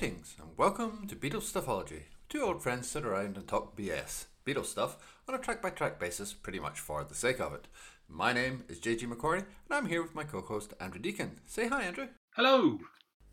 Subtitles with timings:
[0.00, 2.04] Greetings and welcome to Beatles Stuffology.
[2.30, 4.96] Two old friends sit around and talk BS, Beatles stuff,
[5.28, 7.68] on a track by track basis, pretty much for the sake of it.
[8.08, 11.40] My name is JG McCory, and I'm here with my co host Andrew Deacon.
[11.44, 12.06] Say hi, Andrew.
[12.34, 12.78] Hello.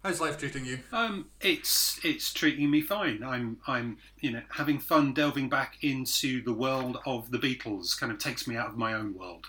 [0.04, 0.80] How's life treating you?
[0.92, 3.24] Um, it's it's treating me fine.
[3.24, 7.98] I'm I'm you know having fun delving back into the world of the Beatles.
[7.98, 9.46] Kind of takes me out of my own world.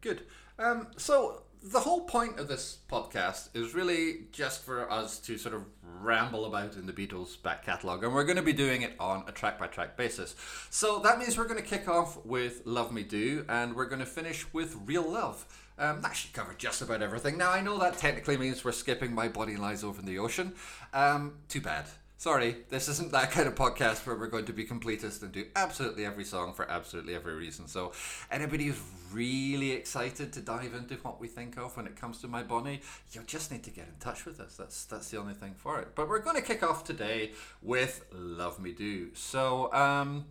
[0.00, 0.22] Good.
[0.58, 5.54] Um, so the whole point of this podcast is really just for us to sort
[5.54, 8.92] of ramble about in the Beatles back catalogue, and we're going to be doing it
[9.00, 10.36] on a track by track basis.
[10.68, 14.00] So that means we're going to kick off with Love Me Do, and we're going
[14.00, 15.46] to finish with Real Love.
[15.78, 17.38] Um, that should cover just about everything.
[17.38, 20.52] Now, I know that technically means we're skipping My Body Lies Over in the Ocean.
[20.92, 21.86] Um, too bad.
[22.24, 25.44] Sorry, this isn't that kind of podcast where we're going to be completist and do
[25.56, 27.68] absolutely every song for absolutely every reason.
[27.68, 27.92] So,
[28.30, 28.80] anybody who's
[29.12, 32.80] really excited to dive into what we think of when it comes to My Bonnie,
[33.12, 34.56] you'll just need to get in touch with us.
[34.56, 35.88] That's that's the only thing for it.
[35.94, 39.10] But we're going to kick off today with Love Me Do.
[39.12, 40.24] So, um,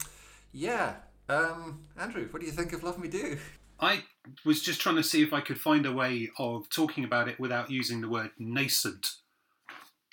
[0.52, 0.95] yeah,
[1.30, 3.38] um, Andrew, what do you think of Love Me Do?
[3.80, 4.02] I
[4.44, 7.39] was just trying to see if I could find a way of talking about it
[7.39, 9.17] without using the word nascent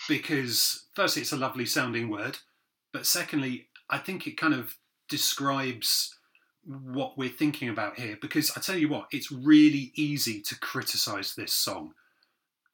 [0.08, 2.38] because firstly, it's a lovely sounding word,
[2.92, 4.76] but secondly, I think it kind of
[5.08, 6.14] describes
[6.64, 8.18] what we're thinking about here.
[8.20, 11.92] Because I tell you what, it's really easy to criticize this song.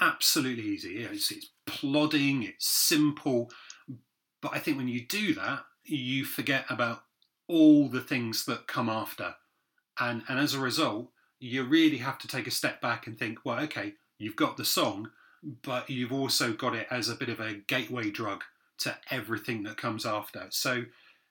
[0.01, 0.99] Absolutely easy.
[0.99, 3.51] It's, it's plodding, it's simple,
[4.43, 7.03] but I think when you do that, you forget about
[7.49, 9.35] all the things that come after.
[9.99, 13.39] And, and as a result, you really have to take a step back and think,
[13.45, 15.11] well, okay, you've got the song,
[15.63, 18.43] but you've also got it as a bit of a gateway drug
[18.79, 20.47] to everything that comes after.
[20.51, 20.85] So,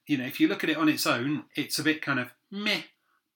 [0.08, 2.30] you know, if you look at it on its own, it's a bit kind of
[2.52, 2.82] meh.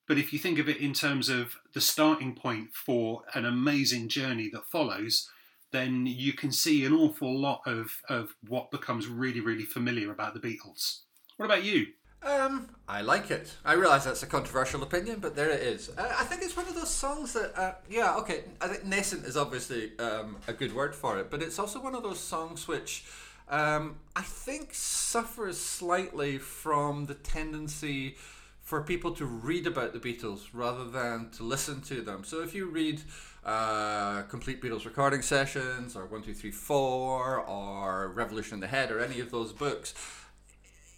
[0.08, 4.10] But if you think of it in terms of the starting point for an amazing
[4.10, 5.30] journey that follows,
[5.72, 10.34] then you can see an awful lot of, of what becomes really, really familiar about
[10.34, 11.02] the Beatles.
[11.38, 11.88] What about you?
[12.22, 13.56] Um, I like it.
[13.64, 15.90] I realize that's a controversial opinion, but there it is.
[15.98, 18.44] I, I think it's one of those songs that, uh, yeah, okay.
[18.60, 21.96] I think nascent is obviously um, a good word for it, but it's also one
[21.96, 23.06] of those songs which
[23.48, 28.18] um, I think suffers slightly from the tendency
[28.62, 32.24] for people to read about the Beatles rather than to listen to them.
[32.24, 33.02] So if you read
[33.44, 38.92] uh, complete Beatles recording sessions or One Two Three Four or Revolution in the Head
[38.92, 39.96] or any of those books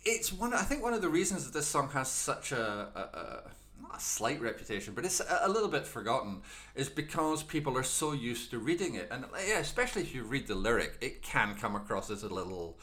[0.03, 0.53] it's one.
[0.53, 3.51] I think one of the reasons that this song has such a, a, a
[3.81, 6.41] not a slight reputation, but it's a, little bit forgotten,
[6.75, 10.47] is because people are so used to reading it, and yeah, especially if you read
[10.47, 12.77] the lyric, it can come across as a little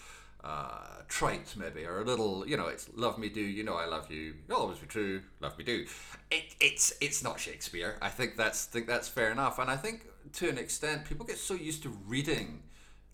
[0.45, 3.87] uh, trite, maybe, or a little, you know, it's "love me do," you know, I
[3.87, 5.87] love you, you'll always be true, love me do.
[6.31, 7.97] It, it's it's not Shakespeare.
[8.03, 11.39] I think that's think that's fair enough, and I think to an extent, people get
[11.39, 12.63] so used to reading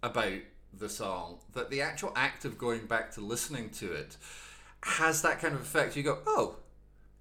[0.03, 0.35] about
[0.79, 4.17] the song that the actual act of going back to listening to it
[4.83, 5.97] has that kind of effect.
[5.97, 6.57] You go, oh,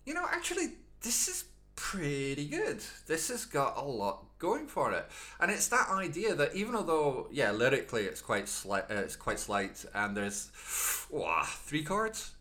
[0.06, 0.68] you know, actually,
[1.02, 2.84] this is pretty good.
[3.08, 5.06] This has got a lot going for it,
[5.40, 9.40] and it's that idea that even although, yeah, lyrically it's quite slight, uh, it's quite
[9.40, 10.52] slight, and there's,
[11.66, 12.31] three chords,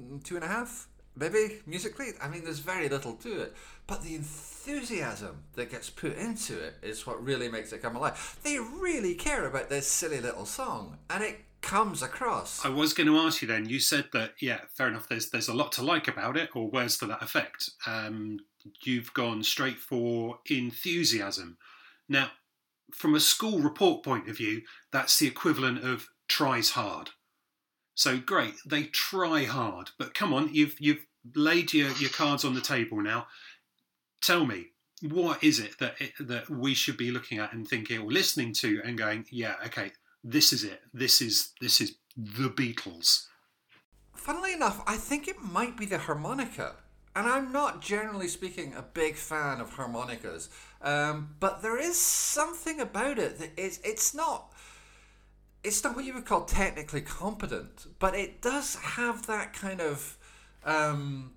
[0.00, 2.12] mm, two and a half, maybe musically.
[2.20, 3.54] I mean, there's very little to it,
[3.86, 8.38] but the enthusiasm that gets put into it is what really makes it come alive.
[8.42, 12.64] They really care about this silly little song, and it comes across.
[12.64, 13.68] I was going to ask you then.
[13.68, 15.08] You said that, yeah, fair enough.
[15.08, 17.70] There's there's a lot to like about it, or words to that effect.
[17.86, 18.40] Um,
[18.84, 21.56] you've gone straight for enthusiasm.
[22.08, 22.30] Now,
[22.92, 24.62] from a school report point of view,
[24.92, 27.10] that's the equivalent of tries hard.
[27.94, 32.54] So great, they try hard, but come on, you've you've laid your, your cards on
[32.54, 33.26] the table now.
[34.20, 34.68] Tell me,
[35.02, 38.52] what is it that it, that we should be looking at and thinking or listening
[38.54, 39.92] to and going, yeah, okay,
[40.24, 40.80] this is it.
[40.94, 43.26] This is this is the Beatles.
[44.14, 46.76] Funnily enough, I think it might be the harmonica.
[47.14, 50.48] And I'm not generally speaking a big fan of harmonicas,
[50.80, 54.51] um, but there is something about it that it's it's not
[55.64, 60.18] it's not what you would call technically competent, but it does have that kind of
[60.64, 61.32] um,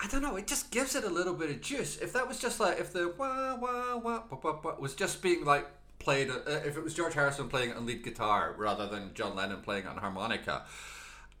[0.00, 0.36] I don't know.
[0.36, 1.98] It just gives it a little bit of juice.
[1.98, 5.22] If that was just like if the wah wah wah, wah, wah, wah was just
[5.22, 5.66] being like
[5.98, 9.62] played, uh, if it was George Harrison playing on lead guitar rather than John Lennon
[9.62, 10.64] playing on harmonica,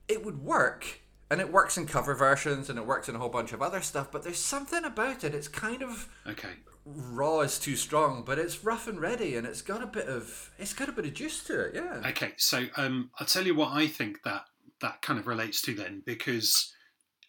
[0.08, 1.00] it would work.
[1.30, 3.80] And it works in cover versions and it works in a whole bunch of other
[3.80, 4.12] stuff.
[4.12, 5.34] But there's something about it.
[5.34, 6.50] It's kind of okay
[6.84, 10.50] raw is too strong, but it's rough and ready, and it's got a bit of
[10.58, 11.74] it's got a bit of juice to it.
[11.74, 12.02] Yeah.
[12.10, 14.42] Okay, so um, I'll tell you what I think that
[14.80, 16.72] that kind of relates to then, because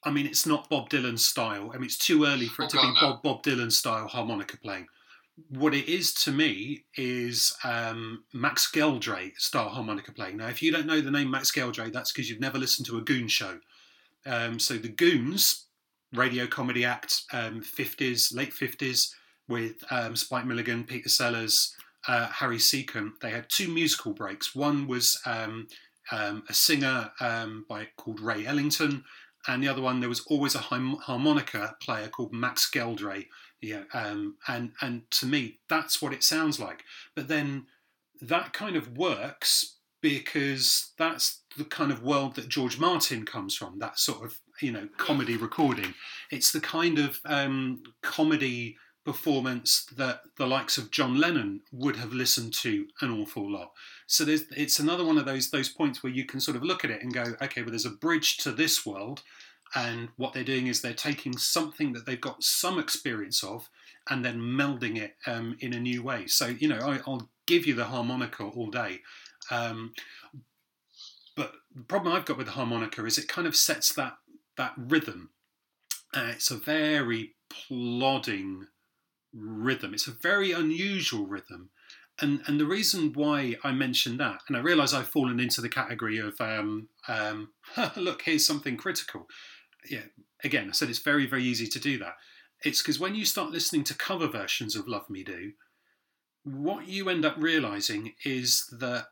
[0.03, 1.71] I mean it's not Bob Dylan style.
[1.73, 4.87] I mean it's too early for it to be Bob Bob Dylan style harmonica playing,
[5.49, 10.37] what it is to me is um, Max Geldray style harmonica playing.
[10.37, 12.97] Now, if you don't know the name Max Geldray, that's because you've never listened to
[12.97, 13.59] a Goon show.
[14.25, 15.67] Um, so the Goons,
[16.13, 19.11] radio comedy act, um, 50s, late 50s,
[19.47, 21.75] with um, Spike Milligan, Peter Sellers,
[22.07, 24.55] uh, Harry Secombe, they had two musical breaks.
[24.55, 25.67] One was um,
[26.11, 29.03] um, a singer by called Ray Ellington,
[29.47, 33.25] and the other one there was always a harmonica player called Max Geldray
[33.65, 36.83] yeah, um, and and to me, that's what it sounds like.
[37.15, 37.65] But then
[38.21, 39.74] that kind of works
[40.09, 43.79] because that's the kind of world that George Martin comes from.
[43.79, 45.95] That sort of you know comedy recording.
[46.31, 52.13] It's the kind of um, comedy performance that the likes of John Lennon would have
[52.13, 53.71] listened to an awful lot.
[54.07, 56.85] So there's, it's another one of those those points where you can sort of look
[56.85, 59.23] at it and go, okay, well, there's a bridge to this world,
[59.73, 63.69] and what they're doing is they're taking something that they've got some experience of
[64.09, 66.27] and then melding it um, in a new way.
[66.27, 69.01] So, you know, I, will give you the harmonica all day.
[69.51, 69.93] Um,
[71.35, 74.17] but the problem I've got with the harmonica is it kind of sets that,
[74.57, 75.31] that rhythm.
[76.15, 78.67] Uh, it's a very plodding
[79.33, 79.93] rhythm.
[79.93, 81.71] It's a very unusual rhythm.
[82.21, 85.67] And, and the reason why I mentioned that, and I realise I've fallen into the
[85.67, 87.49] category of, um, um,
[87.97, 89.27] look, here's something critical
[89.89, 90.03] yeah,
[90.43, 92.15] again, I said it's very, very easy to do that.
[92.63, 95.51] It's because when you start listening to cover versions of Love Me Do,
[96.43, 99.07] what you end up realizing is that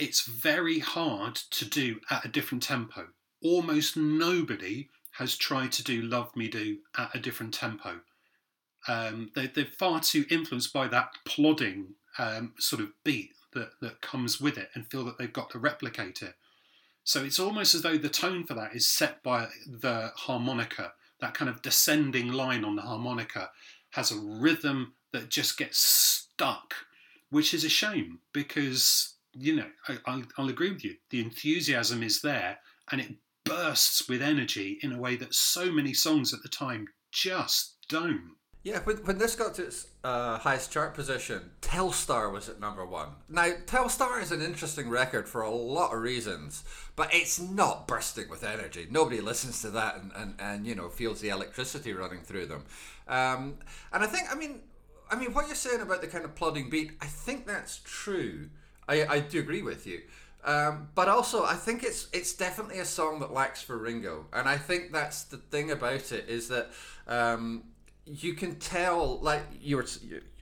[0.00, 3.08] it's very hard to do at a different tempo.
[3.42, 8.00] Almost nobody has tried to do Love Me Do at a different tempo.
[8.86, 14.00] Um, they, are far too influenced by that plodding um, sort of beat that, that
[14.00, 16.34] comes with it and feel that they've got to replicate it.
[17.04, 20.92] So it's almost as though the tone for that is set by the harmonica.
[21.20, 23.50] That kind of descending line on the harmonica
[23.90, 26.74] has a rhythm that just gets stuck,
[27.30, 29.66] which is a shame because, you know,
[30.06, 30.94] I, will agree with you.
[31.10, 32.58] The enthusiasm is there
[32.90, 33.14] and it
[33.44, 38.32] bursts with energy in a way that so many songs at the time just don't.
[38.64, 42.84] Yeah, when, when this got to its uh, highest chart position, Telstar was at number
[42.84, 43.10] one.
[43.28, 46.64] Now, Telstar is an interesting record for a lot of reasons,
[46.96, 48.86] but it's not bursting with energy.
[48.90, 52.64] Nobody listens to that and, and, and you know feels the electricity running through them.
[53.06, 53.58] Um,
[53.92, 54.60] and I think, I mean,
[55.10, 58.50] I mean, what you're saying about the kind of plodding beat, I think that's true.
[58.88, 60.00] I, I do agree with you.
[60.44, 64.48] Um, but also, I think it's it's definitely a song that lacks for Ringo, and
[64.48, 66.70] I think that's the thing about it is that
[67.06, 67.64] um,
[68.06, 69.86] you can tell, like you were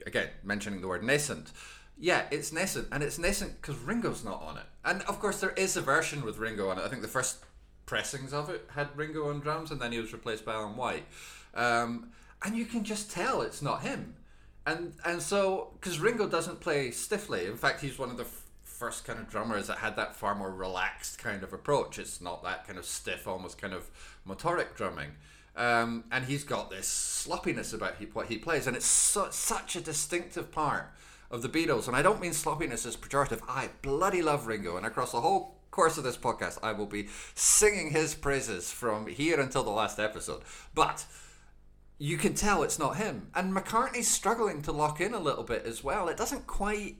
[0.05, 1.51] again mentioning the word nascent.
[1.99, 4.65] Yeah, it's nascent, and it's nascent because Ringo's not on it.
[4.85, 6.83] And of course, there is a version with Ringo on it.
[6.83, 7.43] I think the first
[7.87, 11.05] pressings of it had Ringo on drums, and then he was replaced by Alan White.
[11.55, 12.11] Um,
[12.45, 14.13] and you can just tell it's not him.
[14.67, 17.45] And and so because Ringo doesn't play stiffly.
[17.45, 20.35] In fact, he's one of the f- first kind of drummers that had that far
[20.35, 21.97] more relaxed kind of approach.
[21.97, 23.89] It's not that kind of stiff, almost kind of
[24.27, 25.11] motoric drumming.
[25.55, 29.75] Um, and he's got this sloppiness about he, what he plays, and it's su- such
[29.75, 30.91] a distinctive part
[31.31, 31.87] of the Beatles.
[31.87, 33.41] And I don't mean sloppiness as pejorative.
[33.47, 37.07] I bloody love Ringo, and across the whole course of this podcast, I will be
[37.33, 40.41] singing his praises from here until the last episode.
[40.75, 41.05] But
[41.99, 45.65] you can tell it's not him, and McCartney's struggling to lock in a little bit
[45.65, 46.07] as well.
[46.07, 46.97] It doesn't quite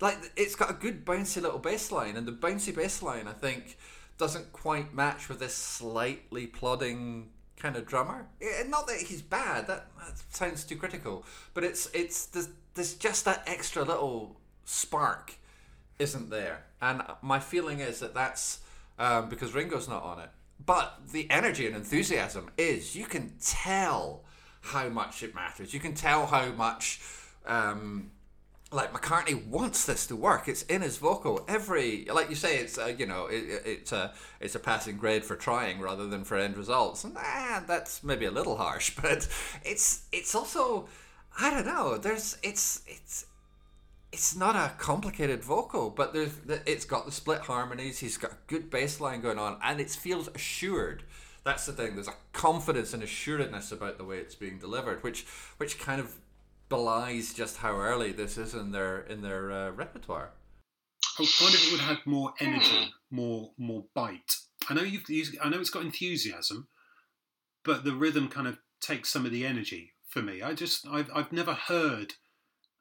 [0.00, 3.32] like it's got a good bouncy little bass line, and the bouncy bass line I
[3.32, 3.76] think
[4.16, 8.26] doesn't quite match with this slightly plodding kind of drummer.
[8.66, 9.66] not that he's bad.
[9.66, 11.24] That, that, sounds too critical.
[11.54, 15.34] But it's it's there's, there's just that extra little spark
[15.98, 16.64] isn't there.
[16.80, 18.60] And my feeling is that that's
[18.98, 20.30] um, because Ringo's not on it.
[20.64, 22.94] But the energy and enthusiasm is.
[22.94, 24.24] You can tell
[24.60, 25.72] how much it matters.
[25.74, 27.00] You can tell how much.
[27.46, 28.10] Um,
[28.72, 30.46] like McCartney wants this to work.
[30.46, 31.44] It's in his vocal.
[31.48, 35.24] Every like you say, it's uh, you know it, it's a it's a passing grade
[35.24, 37.02] for trying rather than for end results.
[37.04, 39.28] And ah, that's maybe a little harsh, but
[39.64, 40.88] it's it's also
[41.38, 41.98] I don't know.
[41.98, 43.26] There's it's it's
[44.12, 46.32] it's not a complicated vocal, but there's
[46.66, 47.98] it's got the split harmonies.
[47.98, 51.04] He's got a good bass line going on, and it feels assured.
[51.50, 51.96] That's the thing.
[51.96, 55.26] There's a confidence and assuredness about the way it's being delivered, which
[55.56, 56.14] which kind of
[56.68, 60.30] belies just how early this is in their in their uh, repertoire.
[61.18, 64.36] I wonder if it would have more energy, more more bite.
[64.68, 65.02] I know you've
[65.42, 66.68] I know it's got enthusiasm,
[67.64, 70.42] but the rhythm kind of takes some of the energy for me.
[70.42, 72.12] I just I've I've never heard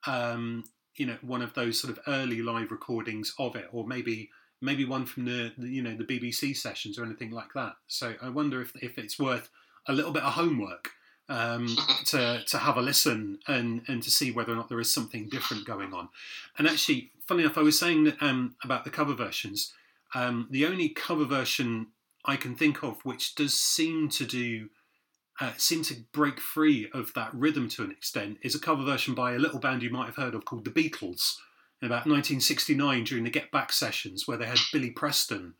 [0.05, 0.63] um,
[0.95, 4.29] you know one of those sort of early live recordings of it, or maybe
[4.61, 7.73] maybe one from the, the you know the BBC sessions or anything like that.
[7.87, 9.49] So I wonder if if it's worth
[9.87, 10.91] a little bit of homework
[11.27, 11.75] um,
[12.05, 15.29] to to have a listen and and to see whether or not there is something
[15.29, 16.09] different going on.
[16.57, 19.73] And actually, funny enough, I was saying that, um, about the cover versions.
[20.15, 21.87] Um, the only cover version
[22.25, 24.69] I can think of which does seem to do
[25.39, 29.13] uh, seem to break free of that rhythm to an extent is a cover version
[29.13, 31.37] by a little band you might have heard of called the Beatles
[31.81, 35.53] in about 1969 during the Get Back sessions where they had Billy Preston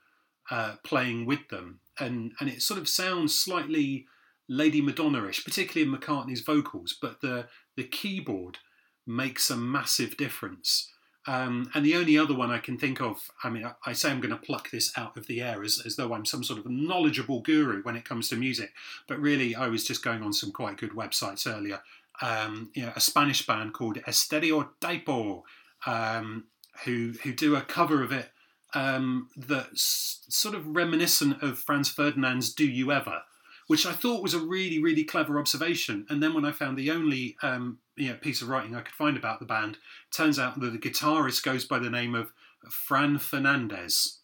[0.51, 4.05] uh, playing with them, and and it sort of sounds slightly
[4.47, 8.57] Lady Madonna-ish, particularly in McCartney's vocals, but the the keyboard
[9.05, 10.91] makes a massive difference.
[11.27, 14.09] Um, and the only other one I can think of, I mean, I, I say
[14.09, 16.59] I'm going to pluck this out of the air as, as though I'm some sort
[16.59, 18.71] of knowledgeable guru when it comes to music,
[19.07, 21.81] but really I was just going on some quite good websites earlier.
[22.21, 25.43] Um, you know, a Spanish band called Estéreo Typo,
[25.85, 26.45] um,
[26.85, 28.29] who who do a cover of it
[28.73, 33.21] um, that's sort of reminiscent of Franz Ferdinand's "Do You Ever,"
[33.67, 36.05] which I thought was a really really clever observation.
[36.09, 38.95] And then when I found the only um, you know, piece of writing I could
[38.95, 39.77] find about the band,
[40.11, 42.31] turns out that the guitarist goes by the name of
[42.69, 44.19] Fran Fernandez.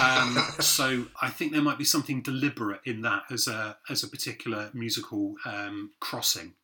[0.00, 4.08] Um, so I think there might be something deliberate in that as a as a
[4.08, 6.54] particular musical um, crossing.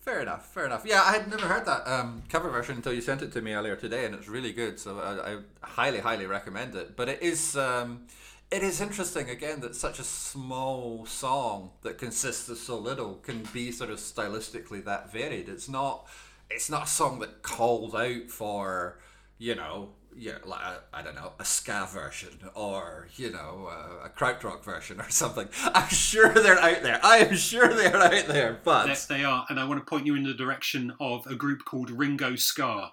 [0.00, 0.86] Fair enough, fair enough.
[0.86, 3.52] Yeah, I had never heard that um, cover version until you sent it to me
[3.52, 4.80] earlier today, and it's really good.
[4.80, 6.96] So I, I highly, highly recommend it.
[6.96, 8.06] But it is, um,
[8.50, 13.46] it is interesting again that such a small song that consists of so little can
[13.52, 15.50] be sort of stylistically that varied.
[15.50, 16.08] It's not,
[16.48, 18.98] it's not a song that calls out for,
[19.36, 20.60] you know, yeah, like
[20.92, 25.48] I don't know, a ska version or you know uh, a krautrock version or something.
[25.64, 27.00] I'm sure they're out there.
[27.02, 29.46] I am sure they're out there, but yes, they are.
[29.48, 32.90] And I want to point you in the direction of a group called Ringo Ska.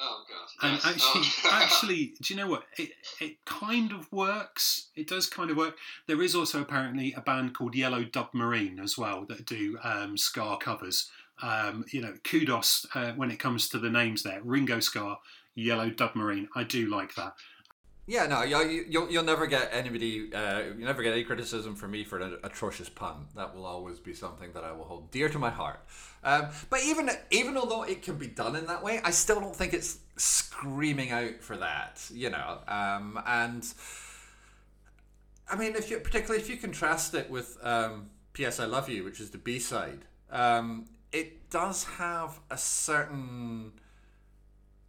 [0.00, 0.66] Oh god!
[0.66, 0.86] And yes.
[0.86, 1.50] actually, oh.
[1.62, 2.64] actually, do you know what?
[2.78, 4.90] It it kind of works.
[4.96, 5.76] It does kind of work.
[6.06, 10.16] There is also apparently a band called Yellow Dub Marine as well that do um,
[10.16, 11.10] ska covers.
[11.42, 14.40] Um, you know, kudos uh, when it comes to the names there.
[14.44, 15.16] Ringo Ska
[15.54, 16.48] Yellow Dubmarine.
[16.54, 17.34] I do like that.
[18.04, 21.92] Yeah, no, you, you'll you'll never get anybody, uh, you never get any criticism from
[21.92, 23.26] me for an atrocious pun.
[23.36, 25.80] That will always be something that I will hold dear to my heart.
[26.24, 29.54] Um, but even even although it can be done in that way, I still don't
[29.54, 32.04] think it's screaming out for that.
[32.12, 33.72] You know, um, and
[35.48, 38.58] I mean, if you particularly if you contrast it with um, "P.S.
[38.58, 43.74] I Love You," which is the B side, um, it does have a certain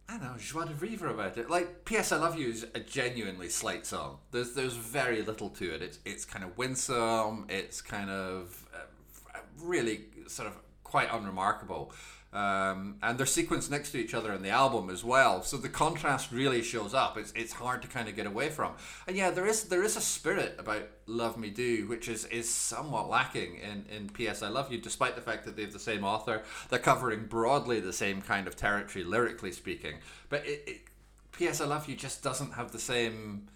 [0.08, 1.48] I don't know, joie de vivre about it.
[1.48, 2.12] Like "P.S.
[2.12, 4.18] I Love You" is a genuinely slight song.
[4.32, 5.82] There's there's very little to it.
[5.82, 7.46] It's it's kind of winsome.
[7.48, 11.92] It's kind of uh, really sort of quite unremarkable.
[12.34, 15.68] Um, and they're sequenced next to each other in the album as well, so the
[15.68, 17.16] contrast really shows up.
[17.16, 18.72] It's, it's hard to kind of get away from.
[19.06, 22.52] And yeah, there is there is a spirit about "Love Me Do," which is, is
[22.52, 24.42] somewhat lacking in, in "P.S.
[24.42, 26.42] I Love You," despite the fact that they have the same author.
[26.70, 29.98] They're covering broadly the same kind of territory, lyrically speaking.
[30.28, 30.80] But it, it,
[31.30, 31.60] "P.S.
[31.60, 33.46] I Love You" just doesn't have the same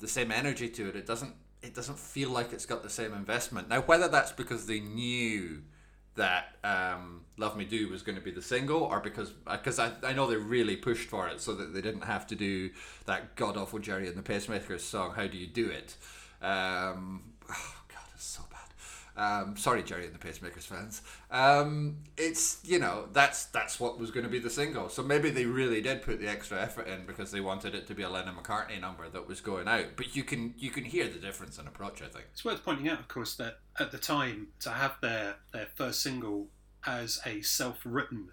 [0.00, 0.96] the same energy to it.
[0.96, 3.68] It doesn't it doesn't feel like it's got the same investment.
[3.68, 5.62] Now, whether that's because they knew
[6.16, 9.92] that um, "Love Me Do" was going to be the single, or because because I,
[10.02, 12.70] I know they really pushed for it so that they didn't have to do
[13.06, 15.12] that god awful Gerry and the Pacemakers song.
[15.14, 15.96] How do you do it?
[16.42, 18.59] Um, oh God, it's so bad.
[19.20, 21.02] Um, sorry, Gerry and the Pacemakers fans.
[21.30, 24.88] Um, it's you know that's that's what was going to be the single.
[24.88, 27.94] So maybe they really did put the extra effort in because they wanted it to
[27.94, 29.88] be a Lennon McCartney number that was going out.
[29.96, 32.00] But you can you can hear the difference in approach.
[32.00, 35.36] I think it's worth pointing out, of course, that at the time to have their
[35.52, 36.46] their first single
[36.86, 38.30] as a self-written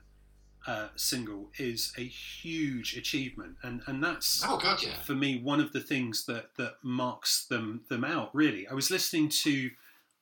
[0.67, 5.01] uh, single is a huge achievement, and and that's oh god, yeah.
[5.01, 8.33] for me one of the things that that marks them them out.
[8.33, 9.69] Really, I was listening to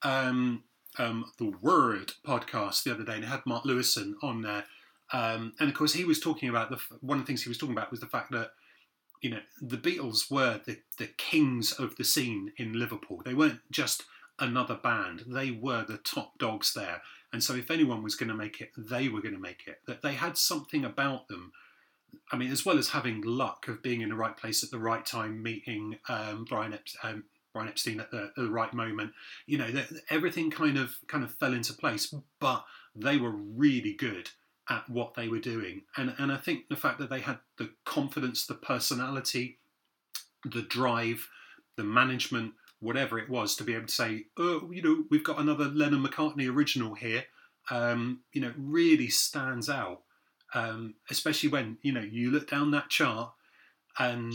[0.02, 0.64] um,
[0.98, 4.64] um, the Word podcast the other day, and had Mark Lewisohn on there,
[5.12, 7.58] um, and of course he was talking about the one of the things he was
[7.58, 8.50] talking about was the fact that
[9.20, 13.22] you know the Beatles were the the kings of the scene in Liverpool.
[13.24, 14.04] They weren't just
[14.38, 17.02] another band; they were the top dogs there.
[17.32, 19.80] And so, if anyone was going to make it, they were going to make it.
[19.86, 21.52] That they had something about them.
[22.32, 24.78] I mean, as well as having luck of being in the right place at the
[24.78, 27.24] right time, meeting um, Brian, Ep- um,
[27.56, 29.12] Brian Epstein at the, at the, right moment.
[29.46, 32.14] You know, that everything kind of kind of fell into place.
[32.38, 34.28] But they were really good
[34.68, 37.70] at what they were doing, and and I think the fact that they had the
[37.86, 39.58] confidence, the personality,
[40.44, 41.28] the drive,
[41.76, 45.40] the management whatever it was to be able to say, oh, you know, we've got
[45.40, 47.24] another Lennon McCartney original here,
[47.70, 50.02] um, you know, really stands out.
[50.54, 53.32] Um, especially when you know you look down that chart,
[53.98, 54.34] and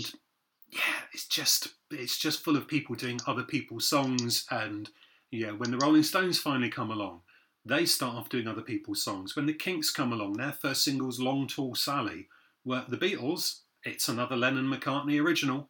[0.72, 4.90] yeah, it's just it's just full of people doing other people's songs, and
[5.32, 7.22] yeah, when the Rolling Stones finally come along,
[7.66, 9.36] they start off doing other people's songs.
[9.36, 12.28] When the Kinks come along, their first single's Long Tall Sally.
[12.64, 15.70] Were the Beatles, it's another Lennon McCartney original.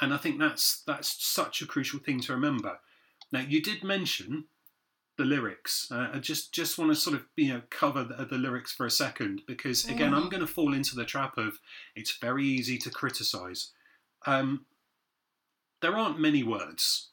[0.00, 2.78] And I think that's that's such a crucial thing to remember.
[3.32, 4.44] Now you did mention
[5.18, 5.88] the lyrics.
[5.90, 8.86] Uh, I just just want to sort of you know cover the, the lyrics for
[8.86, 11.58] a second because again I'm going to fall into the trap of
[11.94, 13.72] it's very easy to criticise.
[14.26, 14.64] Um,
[15.80, 17.08] there aren't many words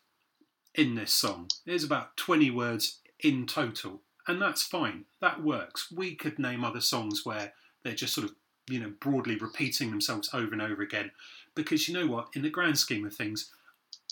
[0.75, 1.47] in this song.
[1.65, 5.05] There's about 20 words in total and that's fine.
[5.21, 5.91] That works.
[5.91, 8.35] We could name other songs where they're just sort of,
[8.69, 11.11] you know, broadly repeating themselves over and over again.
[11.55, 12.27] Because you know what?
[12.33, 13.49] In the grand scheme of things,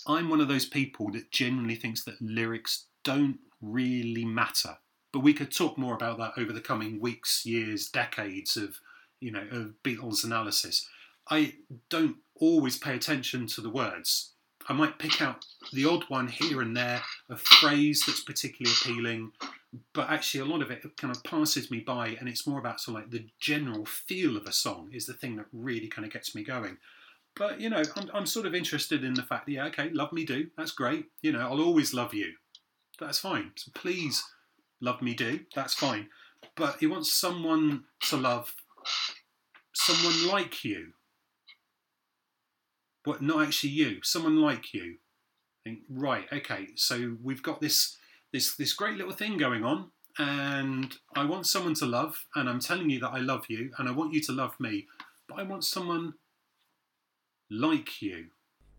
[0.06, 4.78] I'm one of those people that genuinely thinks that lyrics don't really matter.
[5.12, 8.78] But we could talk more about that over the coming weeks, years, decades of,
[9.20, 10.88] you know, of Beatles analysis.
[11.30, 11.54] I
[11.90, 14.32] don't always pay attention to the words.
[14.68, 19.32] I might pick out the odd one here and there, a phrase that's particularly appealing,
[19.92, 22.80] but actually a lot of it kind of passes me by and it's more about
[22.80, 26.04] sort of like the general feel of a song is the thing that really kind
[26.04, 26.78] of gets me going.
[27.36, 30.12] But you know I'm, I'm sort of interested in the fact that yeah okay love
[30.12, 32.32] me do that's great you know i'll always love you
[32.98, 33.52] that's fine.
[33.56, 34.24] So please
[34.80, 36.08] love me do that's fine.
[36.56, 38.54] But he wants someone to love
[39.74, 40.92] someone like you
[43.06, 44.96] but not actually you someone like you.
[45.64, 47.96] Think right okay so we've got this
[48.32, 52.60] this this great little thing going on and I want someone to love and I'm
[52.60, 54.86] telling you that I love you and I want you to love me
[55.28, 56.14] but I want someone
[57.50, 58.26] like you.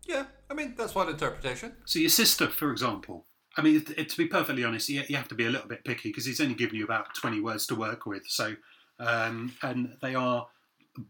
[0.06, 1.74] Yeah I mean that's one interpretation.
[1.84, 5.16] So your sister for example I mean it, it, to be perfectly honest you, you
[5.16, 7.66] have to be a little bit picky because he's only given you about 20 words
[7.66, 8.54] to work with so
[8.98, 10.48] um, and they are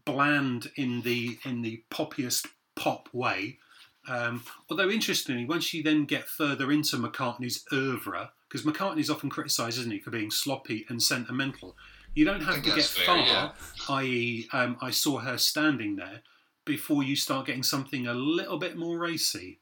[0.05, 2.47] bland in the in the poppiest
[2.79, 3.59] pop way
[4.07, 9.77] um, although interestingly, once you then get further into McCartney's oeuvre, because McCartney's often criticised,
[9.77, 11.77] isn't he, for being sloppy and sentimental.
[12.15, 13.51] You don't have to get fair, far, yeah.
[13.89, 16.23] i.e., um, I saw her standing there,
[16.65, 19.59] before you start getting something a little bit more racy.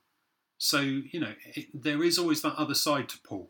[0.58, 3.50] So you know, it, there is always that other side to Paul.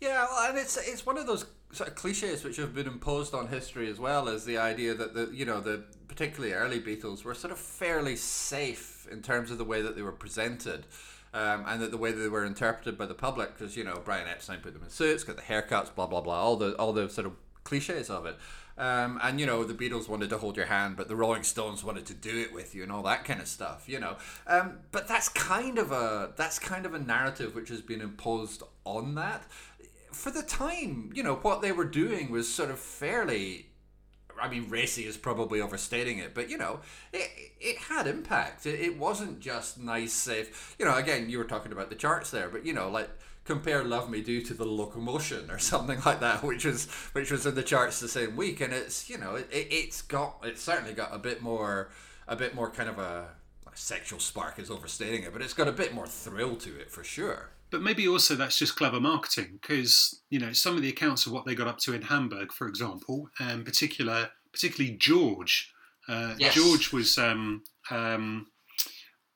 [0.00, 3.34] Yeah, well, and it's it's one of those sort of cliches which have been imposed
[3.34, 7.24] on history as well as the idea that the you know the particularly early Beatles
[7.24, 10.86] were sort of fairly safe in terms of the way that they were presented.
[11.32, 14.28] Um, and that the way they were interpreted by the public, because you know Brian
[14.28, 17.08] Epstein put them in suits, got the haircuts, blah blah blah, all the all the
[17.08, 17.32] sort of
[17.64, 18.36] cliches of it.
[18.76, 21.84] Um, and you know the Beatles wanted to hold your hand, but the Rolling Stones
[21.84, 23.88] wanted to do it with you, and all that kind of stuff.
[23.88, 27.80] You know, um, but that's kind of a that's kind of a narrative which has
[27.80, 29.44] been imposed on that
[30.14, 33.66] for the time, you know, what they were doing was sort of fairly.
[34.40, 36.80] I mean, racy is probably overstating it, but you know,
[37.12, 38.66] it, it had impact.
[38.66, 40.74] It, it wasn't just nice, safe.
[40.78, 43.10] You know, again, you were talking about the charts there, but you know, like
[43.44, 47.46] compare "Love Me Do" to the Locomotion or something like that, which was which was
[47.46, 50.94] in the charts the same week, and it's you know, it, it's got it's certainly
[50.94, 51.90] got a bit more
[52.26, 53.28] a bit more kind of a
[53.74, 57.04] sexual spark is overstating it, but it's got a bit more thrill to it for
[57.04, 57.50] sure.
[57.74, 61.32] But maybe also that's just clever marketing because you know some of the accounts of
[61.32, 65.72] what they got up to in Hamburg, for example, and particular, particularly George.
[66.06, 66.54] Uh, yes.
[66.54, 68.46] George was um, um,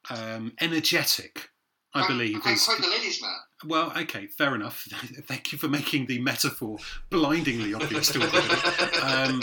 [0.08, 1.48] um, energetic,
[1.92, 2.36] I believe.
[2.44, 3.34] I'm quite the ladies' man.
[3.66, 4.86] Well, okay, fair enough.
[5.26, 6.78] Thank you for making the metaphor
[7.10, 9.00] blindingly obvious to everybody.
[9.02, 9.42] um,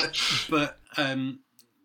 [0.50, 1.42] but um,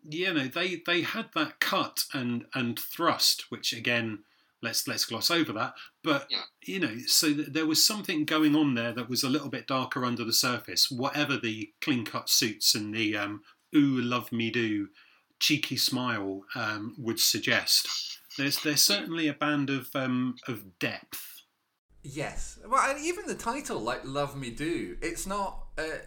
[0.09, 4.19] you know, they they had that cut and and thrust, which again
[4.61, 5.73] let's let's gloss over that.
[6.03, 6.43] But yeah.
[6.63, 9.67] you know, so th- there was something going on there that was a little bit
[9.67, 10.89] darker under the surface.
[10.89, 13.41] Whatever the clean cut suits and the um,
[13.75, 14.89] ooh love me do
[15.39, 21.41] cheeky smile um, would suggest, there's there's certainly a band of um, of depth.
[22.03, 25.67] Yes, well, and even the title, like "Love Me Do," it's not.
[25.77, 25.99] Uh,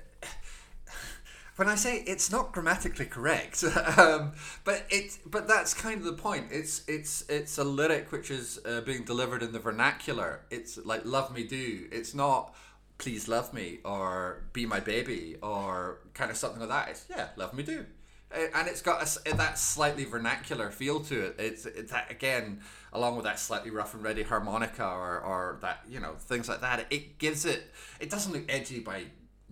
[1.57, 3.65] when I say it's not grammatically correct,
[3.99, 4.33] um,
[4.65, 6.49] but it but that's kind of the point.
[6.51, 10.41] It's it's it's a lyric which is uh, being delivered in the vernacular.
[10.51, 12.55] It's like "love me do." It's not
[12.99, 16.89] "please love me" or "be my baby" or kind of something like that.
[16.89, 17.87] It's yeah, "love me do,"
[18.33, 21.37] and it's got a, that slightly vernacular feel to it.
[21.39, 22.63] It's it's that again
[22.93, 26.63] along with that slightly rough and ready harmonica or or that you know things like
[26.63, 26.87] that.
[26.91, 27.73] It gives it.
[28.01, 29.05] It doesn't look edgy by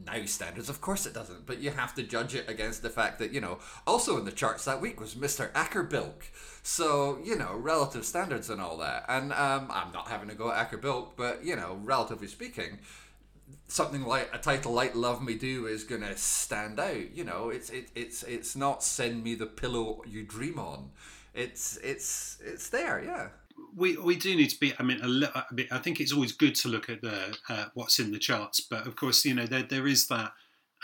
[0.07, 0.69] now standards.
[0.69, 3.41] Of course it doesn't, but you have to judge it against the fact that, you
[3.41, 5.51] know, also in the charts that week was Mr.
[5.55, 6.27] Acker Bilk.
[6.63, 9.05] So, you know, relative standards and all that.
[9.09, 12.79] And um, I'm not having to go at Acker Bilk, but, you know, relatively speaking,
[13.69, 17.15] something like a title like Love Me Do is going to stand out.
[17.15, 20.91] You know, it's it, it's it's not Send Me the Pillow You Dream On.
[21.35, 23.29] It's it's it's there, yeah
[23.75, 24.73] we we do need to be.
[24.79, 25.43] I mean, a little.
[25.53, 28.61] Mean, I think it's always good to look at the uh, what's in the charts,
[28.61, 30.33] but of course, you know, there there is that.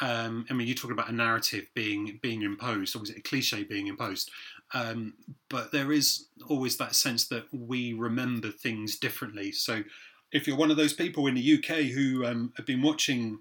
[0.01, 3.23] Um, I mean, you talk about a narrative being being imposed, or was it a
[3.23, 4.31] cliche being imposed?
[4.73, 5.15] Um,
[5.49, 9.51] but there is always that sense that we remember things differently.
[9.51, 9.83] So,
[10.31, 13.41] if you're one of those people in the UK who um, have been watching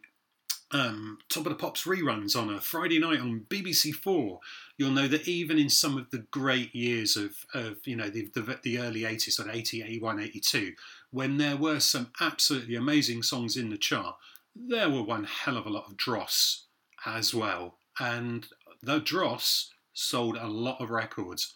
[0.71, 4.39] um, Top of the Pops reruns on a Friday night on BBC Four,
[4.77, 8.29] you'll know that even in some of the great years of, of you know, the,
[8.33, 10.73] the, the early 80s, sort of 80, 81, 82,
[11.11, 14.15] when there were some absolutely amazing songs in the chart,
[14.55, 16.65] there were one hell of a lot of dross
[17.05, 17.77] as well.
[17.99, 18.47] And
[18.81, 21.55] the dross sold a lot of records.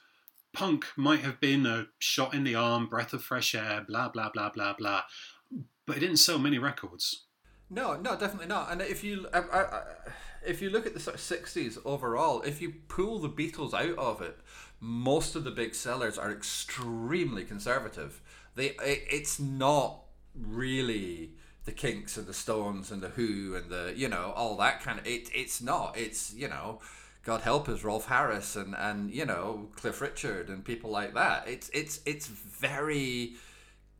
[0.53, 4.29] Punk might have been a shot in the arm, breath of fresh air, blah, blah,
[4.33, 5.03] blah, blah, blah,
[5.85, 7.25] but it didn't sell many records.
[7.71, 8.69] No, no, definitely not.
[8.69, 9.81] And if you I, I,
[10.45, 13.97] if you look at the sort of sixties overall, if you pull the Beatles out
[13.97, 14.37] of it,
[14.81, 18.21] most of the big sellers are extremely conservative.
[18.55, 20.01] They it, it's not
[20.35, 21.31] really
[21.63, 24.99] the Kinks and the Stones and the Who and the you know all that kind
[24.99, 25.29] of it.
[25.33, 25.97] It's not.
[25.97, 26.79] It's you know.
[27.23, 31.47] God help us, Rolf Harris and, and you know Cliff Richard and people like that.
[31.47, 33.35] It's it's it's very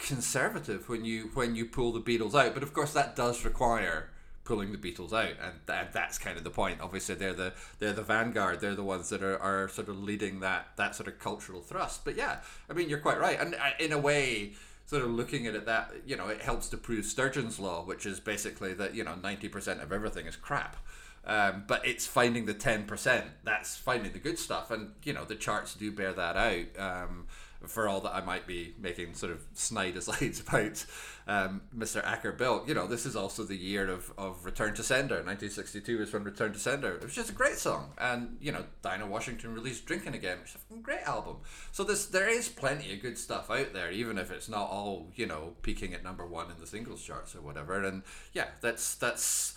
[0.01, 2.53] conservative when you when you pull the Beatles out.
[2.53, 4.09] But of course, that does require
[4.43, 6.81] pulling the Beatles out, and that, that's kind of the point.
[6.81, 8.59] Obviously, they're the they're the vanguard.
[8.59, 12.03] They're the ones that are, are sort of leading that that sort of cultural thrust.
[12.03, 14.53] But yeah, I mean, you're quite right, and uh, in a way.
[14.87, 18.05] Sort of looking at it, that you know, it helps to prove Sturgeon's law, which
[18.05, 20.75] is basically that you know ninety percent of everything is crap.
[21.23, 25.35] Um, but it's finding the 10% that's finding the good stuff and you know the
[25.35, 27.27] charts do bear that out um,
[27.67, 30.85] for all that I might be making sort of snide asides about
[31.27, 32.03] um, Mr.
[32.05, 35.15] Acker Bilk, you know, this is also the year of, of Return to Sender.
[35.15, 36.95] 1962 is when Return to Sender.
[36.95, 37.91] It was just a great song.
[37.97, 41.37] And, you know, Dinah Washington released Drinking Again, which is a great album.
[41.71, 45.11] So this, there is plenty of good stuff out there, even if it's not all,
[45.15, 47.83] you know, peaking at number one in the singles charts or whatever.
[47.83, 49.55] And yeah, that's, that's,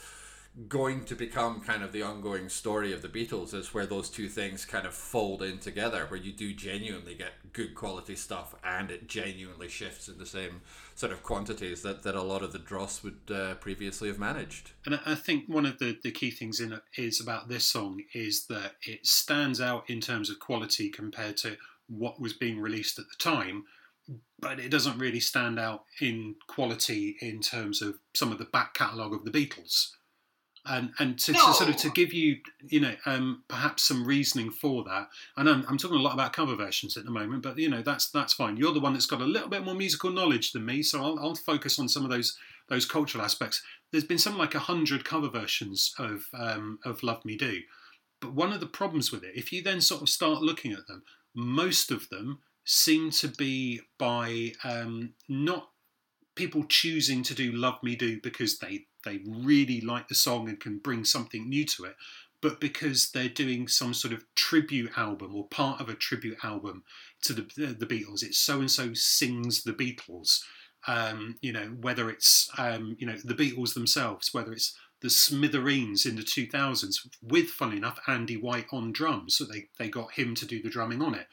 [0.68, 4.28] going to become kind of the ongoing story of the Beatles is where those two
[4.28, 8.90] things kind of fold in together, where you do genuinely get good quality stuff and
[8.90, 10.60] it genuinely shifts in the same
[10.94, 14.70] sort of quantities that, that a lot of the dross would uh, previously have managed.
[14.86, 18.02] And I think one of the, the key things in it is about this song
[18.14, 21.56] is that it stands out in terms of quality compared to
[21.88, 23.64] what was being released at the time.
[24.38, 28.74] But it doesn't really stand out in quality in terms of some of the back
[28.74, 29.90] catalogue of the Beatles
[30.66, 31.46] and and to, no.
[31.46, 35.08] to, sort of to give you you know um, perhaps some reasoning for that.
[35.36, 37.82] And I'm, I'm talking a lot about cover versions at the moment but you know
[37.82, 38.56] that's that's fine.
[38.56, 41.18] You're the one that's got a little bit more musical knowledge than me so I'll,
[41.18, 42.36] I'll focus on some of those
[42.68, 43.62] those cultural aspects.
[43.92, 47.60] There's been something like a hundred cover versions of um, of Love Me Do.
[48.20, 50.86] But one of the problems with it if you then sort of start looking at
[50.86, 51.02] them
[51.34, 55.68] most of them seem to be by um, not
[56.34, 60.60] people choosing to do Love Me Do because they they really like the song and
[60.60, 61.96] can bring something new to it,
[62.40, 66.84] but because they're doing some sort of tribute album or part of a tribute album
[67.22, 67.42] to the
[67.78, 68.22] the Beatles.
[68.22, 70.42] It's so and so sings the Beatles.
[70.86, 76.06] Um, you know, whether it's um, you know the Beatles themselves, whether it's the Smithereens
[76.06, 79.36] in the 2000s with, funny enough, Andy White on drums.
[79.36, 81.26] So they, they got him to do the drumming on it.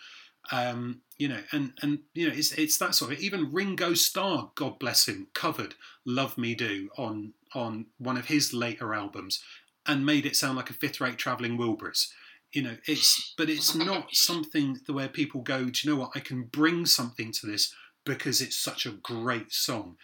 [0.51, 3.19] Um, you know, and and you know, it's it's that sort of.
[3.19, 8.53] Even Ringo Starr, God bless him, covered "Love Me Do" on on one of his
[8.53, 9.43] later albums,
[9.85, 12.07] and made it sound like a fifth-rate travelling Wilburys.
[12.51, 16.11] You know, it's but it's not something where people go, do you know what?
[16.15, 17.73] I can bring something to this
[18.05, 19.95] because it's such a great song.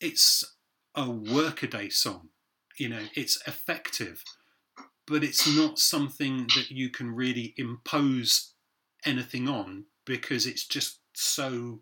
[0.00, 0.44] It's
[0.94, 2.28] a workaday song.
[2.78, 4.22] You know, it's effective,
[5.06, 8.52] but it's not something that you can really impose
[9.04, 11.80] anything on because it's just so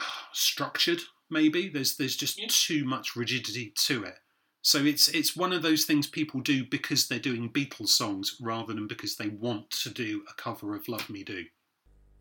[0.00, 1.00] ah, structured.
[1.30, 2.46] Maybe there's there's just yeah.
[2.48, 4.18] too much rigidity to it.
[4.62, 8.74] So it's it's one of those things people do because they're doing Beatles songs rather
[8.74, 11.44] than because they want to do a cover of Love Me Do.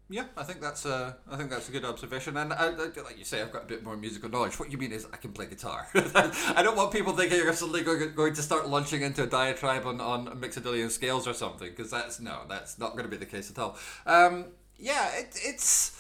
[0.10, 3.26] Yeah, I think that's a I think that's a good observation, and I, like you
[3.26, 4.58] say, I've got a bit more musical knowledge.
[4.58, 5.88] What you mean is I can play guitar.
[5.96, 9.86] I don't want people thinking you're suddenly going, going to start launching into a diatribe
[9.86, 13.26] on on mixolydian scales or something, because that's no, that's not going to be the
[13.26, 13.78] case at all.
[14.06, 14.46] Um,
[14.78, 15.92] yeah, it, it's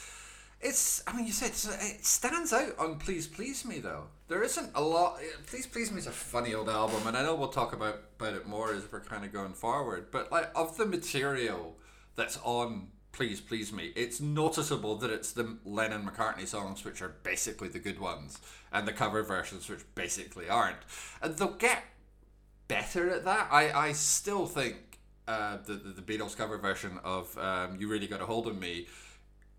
[0.61, 1.03] it's.
[1.07, 4.05] I mean, you said it stands out on "Please Please Me" though.
[4.27, 5.19] There isn't a lot.
[5.45, 8.33] "Please Please Me" is a funny old album, and I know we'll talk about about
[8.33, 10.07] it more as we're kind of going forward.
[10.11, 11.77] But like of the material
[12.15, 17.15] that's on Please Please Me, it's noticeable that it's the Lennon McCartney songs which are
[17.23, 18.39] basically the good ones
[18.71, 20.77] and the cover versions which basically aren't.
[21.21, 21.83] And they'll get
[22.67, 23.47] better at that.
[23.51, 28.07] I, I still think uh, the, the, the Beatles cover version of um, You Really
[28.07, 28.87] Got a Hold of Me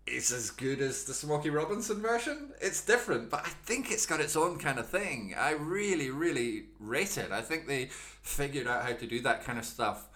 [0.09, 2.51] is as good as the Smokey Robinson version.
[2.61, 5.35] It's different, but I think it's got its own kind of thing.
[5.37, 7.31] I really, really rate it.
[7.31, 7.89] I think they
[8.21, 10.07] figured out how to do that kind of stuff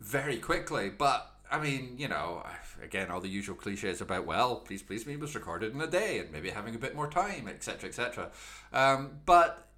[0.00, 0.90] very quickly.
[0.90, 2.44] But I mean, you know,
[2.82, 6.18] again, all the usual cliches about well, please, please me was recorded in a day
[6.18, 8.30] and maybe having a bit more time, etc., etc.
[8.72, 9.68] Um, but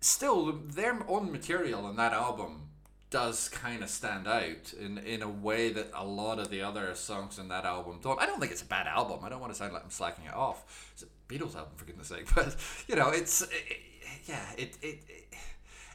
[0.00, 2.68] still, their own material on that album
[3.10, 6.94] does kind of stand out in in a way that a lot of the other
[6.94, 8.20] songs in that album don't.
[8.20, 9.20] I don't think it's a bad album.
[9.22, 10.90] I don't want to sound like I'm slacking it off.
[10.92, 13.50] It's a Beatles album for goodness sake, but you know, it's it,
[14.26, 15.34] yeah, it, it, it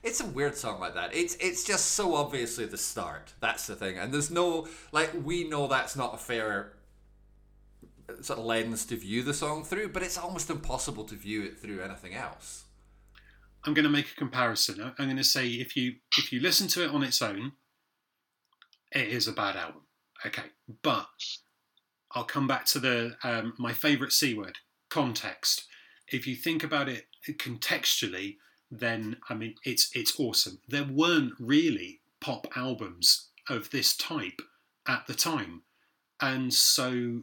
[0.04, 1.16] it's a weird song like that.
[1.16, 3.34] It's it's just so obviously the start.
[3.40, 6.74] That's the thing, and there's no like we know that's not a fair
[8.10, 11.44] uh, sort of lens to view the song through, but it's almost impossible to view
[11.44, 12.66] it through anything else.
[13.66, 14.82] I'm going to make a comparison.
[14.82, 17.54] I'm going to say if you if you listen to it on its own,
[18.92, 19.84] it is a bad album.
[20.26, 20.44] Okay,
[20.82, 21.08] but
[22.12, 24.58] I'll come back to the um, my favourite c word
[24.90, 25.66] context.
[26.10, 28.38] If you think about it contextually,
[28.70, 30.60] then I mean it's it's awesome.
[30.68, 34.42] There weren't really pop albums of this type
[34.88, 35.64] at the time,
[36.22, 37.22] and so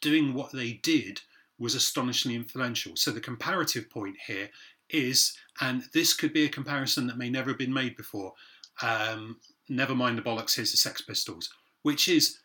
[0.00, 1.20] doing what they did
[1.58, 2.96] was astonishingly influential.
[2.96, 4.50] So the comparative point here
[4.90, 8.32] is, and this could be a comparison that may never have been made before.
[8.82, 10.56] Um, never mind the bollocks.
[10.56, 11.48] Here's the Sex Pistols,
[11.82, 12.38] which is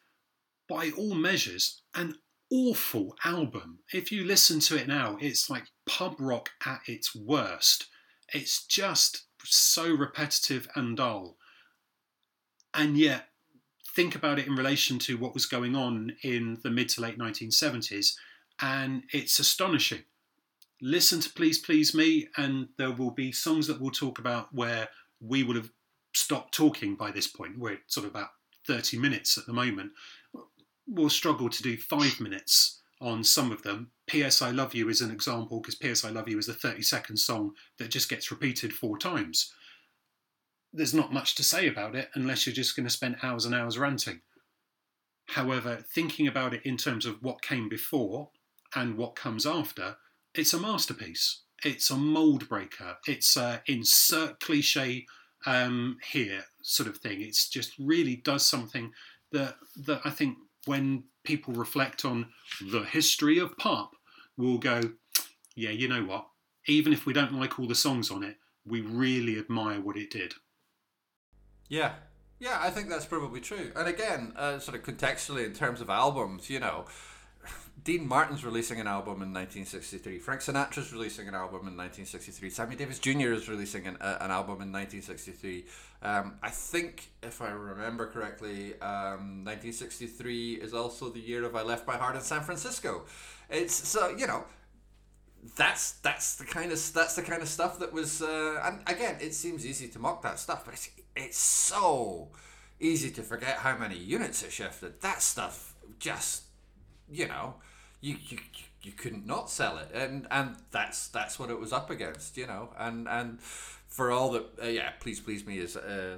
[0.67, 2.15] by all measures an
[2.51, 3.79] awful album.
[3.91, 7.87] If you listen to it now, it's like pub rock at its worst.
[8.33, 11.37] It's just so repetitive and dull.
[12.73, 13.29] And yet,
[13.95, 17.17] think about it in relation to what was going on in the mid to late
[17.17, 18.13] 1970s,
[18.61, 20.03] and it's astonishing
[20.81, 24.89] listen to Please Please Me, and there will be songs that we'll talk about where
[25.19, 25.71] we would have
[26.13, 27.57] stopped talking by this point.
[27.57, 28.29] We're sort of about
[28.67, 29.91] 30 minutes at the moment.
[30.87, 33.91] We'll struggle to do five minutes on some of them.
[34.07, 34.41] P.S.
[34.41, 36.03] I Love You is an example because P.S.
[36.03, 39.53] I Love You is a 30 second song that just gets repeated four times.
[40.73, 43.53] There's not much to say about it unless you're just going to spend hours and
[43.53, 44.21] hours ranting.
[45.27, 48.29] However, thinking about it in terms of what came before
[48.75, 49.97] and what comes after,
[50.35, 51.41] it's a masterpiece.
[51.63, 52.97] It's a mold breaker.
[53.07, 55.05] It's a insert cliche
[55.45, 57.21] um, here sort of thing.
[57.21, 58.91] It's just really does something
[59.31, 62.27] that that I think when people reflect on
[62.61, 63.91] the history of pop,
[64.37, 64.81] will go,
[65.55, 66.27] yeah, you know what?
[66.67, 70.11] Even if we don't like all the songs on it, we really admire what it
[70.11, 70.33] did.
[71.67, 71.93] Yeah,
[72.39, 73.71] yeah, I think that's probably true.
[73.75, 76.85] And again, uh, sort of contextually in terms of albums, you know,
[77.83, 80.19] Dean Martin's releasing an album in 1963.
[80.19, 82.49] Frank Sinatra's releasing an album in 1963.
[82.51, 83.33] Sammy Davis Jr.
[83.33, 85.65] is releasing an, uh, an album in 1963.
[86.03, 91.63] Um, I think, if I remember correctly, um, 1963 is also the year of I
[91.63, 93.05] Left My Heart in San Francisco.
[93.49, 94.45] It's so you know,
[95.55, 98.21] that's that's the kind of that's the kind of stuff that was.
[98.21, 102.29] Uh, and again, it seems easy to mock that stuff, but it's it's so
[102.79, 105.01] easy to forget how many units it shifted.
[105.01, 106.43] That stuff just
[107.11, 107.55] you know
[108.01, 108.39] you, you
[108.83, 112.47] you couldn't not sell it, and and that's that's what it was up against, you
[112.47, 115.77] know, and and for all that, uh, yeah, please please me is.
[115.77, 116.17] Uh,